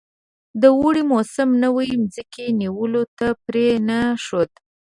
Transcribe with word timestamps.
د 0.61 0.63
اوړي 0.77 1.03
موسم 1.11 1.49
نوي 1.63 1.89
مځکې 2.03 2.45
نیولو 2.61 3.03
ته 3.17 3.27
پرې 3.45 3.67
نه 3.87 3.99
ښود. 4.23 4.51